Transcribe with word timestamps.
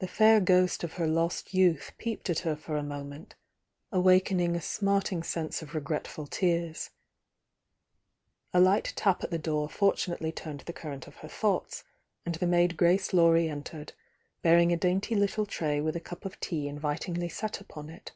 The 0.00 0.06
fair 0.06 0.38
ghost 0.38 0.84
of 0.84 0.92
her 1.00 1.06
lost 1.06 1.54
youth 1.54 1.92
peeped 1.96 2.28
at 2.28 2.40
her 2.40 2.54
for 2.54 2.76
a 2.76 2.82
moment, 2.82 3.36
awakening 3.90 4.54
a 4.54 4.60
smarting 4.60 5.22
sense 5.22 5.62
of 5.62 5.74
regretful 5.74 6.26
tears. 6.26 6.90
A 8.52 8.60
light 8.60 8.92
tap 8.96 9.24
at 9.24 9.30
the 9.30 9.38
door 9.38 9.66
fortu 9.70 10.08
nately 10.08 10.30
turned 10.30 10.60
the 10.60 10.74
current 10.74 11.06
of 11.06 11.16
her 11.24 11.28
thoughts, 11.28 11.84
and 12.26 12.34
the 12.34 12.46
maid 12.46 12.76
Grace 12.76 13.14
Laurie 13.14 13.48
entered, 13.48 13.94
bearing 14.42 14.72
a 14.72 14.76
dainty 14.76 15.14
little 15.14 15.46
tray 15.46 15.80
with 15.80 15.96
a 15.96 16.00
cup 16.00 16.26
of 16.26 16.38
tea 16.38 16.68
invitingly 16.68 17.30
set 17.30 17.62
upon 17.62 17.88
it. 17.88 18.12